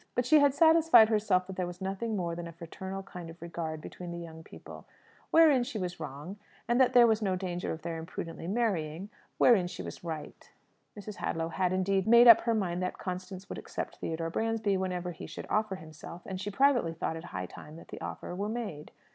But 0.15 0.25
she 0.25 0.39
had 0.39 0.55
satisfied 0.55 1.09
herself 1.09 1.45
that 1.45 1.57
there 1.57 1.67
was 1.67 1.79
nothing 1.79 2.15
more 2.15 2.33
than 2.33 2.47
a 2.47 2.51
fraternal 2.51 3.03
kind 3.03 3.29
of 3.29 3.39
regard 3.39 3.81
between 3.81 4.09
the 4.09 4.17
young 4.17 4.41
people 4.43 4.87
wherein 5.29 5.63
she 5.63 5.77
was 5.77 5.99
wrong; 5.99 6.37
and 6.67 6.81
that 6.81 6.93
there 6.93 7.05
was 7.05 7.21
no 7.21 7.35
danger 7.35 7.71
of 7.71 7.83
their 7.83 7.99
imprudently 7.99 8.47
marrying 8.47 9.11
wherein 9.37 9.67
she 9.67 9.83
was 9.83 10.03
right. 10.03 10.51
Mrs. 10.97 11.17
Hadlow 11.17 11.49
had, 11.49 11.71
indeed, 11.71 12.07
made 12.07 12.27
up 12.27 12.41
her 12.41 12.55
mind 12.55 12.81
that 12.81 12.97
Constance 12.97 13.47
would 13.47 13.59
accept 13.59 13.97
Theodore 13.97 14.31
Bransby 14.31 14.75
whenever 14.75 15.11
he 15.11 15.27
should 15.27 15.45
offer 15.51 15.75
himself; 15.75 16.23
and 16.25 16.41
she 16.41 16.49
privately 16.49 16.93
thought 16.93 17.15
it 17.15 17.25
high 17.25 17.45
time 17.45 17.75
that 17.75 17.89
the 17.89 18.01
offer 18.01 18.33
were 18.33 18.49
made. 18.49 18.89